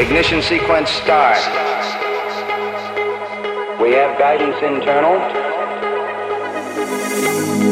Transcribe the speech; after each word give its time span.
Ignition 0.00 0.40
sequence 0.40 0.88
start. 0.88 1.36
We 3.82 3.92
have 3.92 4.18
guidance 4.18 4.56
internal. 4.62 5.20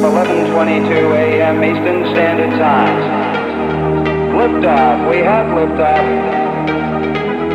11:22 0.04 1.16
a.m. 1.24 1.64
Eastern 1.64 2.04
Standard 2.12 2.50
Time. 2.58 2.98
Liftoff. 4.36 5.08
We 5.08 5.18
have 5.30 5.46
liftoff. 5.56 6.04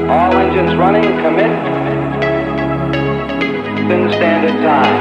All 0.10 0.34
engines 0.38 0.74
running. 0.76 1.06
Commit. 1.22 1.54
Eastern 3.78 4.12
Standard 4.18 4.58
Time. 4.66 5.00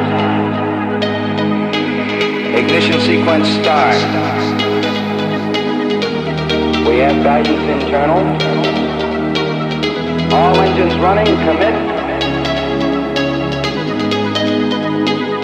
Ignition 2.60 3.01
sequence 3.01 3.48
start. 3.62 3.96
We 6.87 6.98
have 6.98 7.24
guidance 7.24 7.65
internal 7.80 8.71
engines 10.92 11.02
running, 11.02 11.27
commit. 11.46 11.74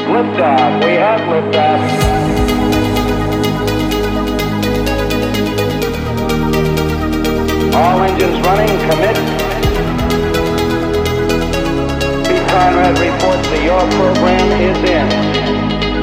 Liftoff, 0.08 0.84
we 0.84 0.92
have 0.94 1.20
liftoff. 1.20 1.80
All 7.74 8.02
engines 8.02 8.41
running, 8.46 8.74
commit. 8.88 9.16
Pete 12.26 12.48
Conrad 12.48 12.98
reports 12.98 13.48
that 13.48 13.62
your 13.64 13.84
program 13.96 14.48
is 14.60 14.78
in. 14.78 15.08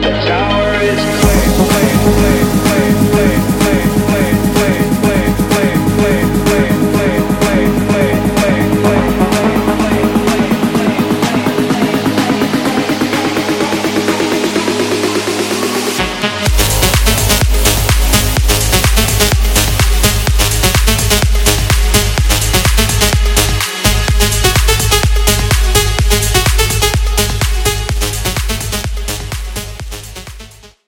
The 0.01 0.11
tower 0.25 0.73
is 0.81 0.99
clear, 1.21 1.45
play, 1.69 1.91
play, 2.15 2.39
play, 2.65 2.89
play, 3.11 3.33
play, 4.05 4.05
play, 4.05 4.31
play, 4.55 5.23
play, 5.45 5.71
play, 5.97 6.21
play. 6.45 6.65
clear. 6.93 7.14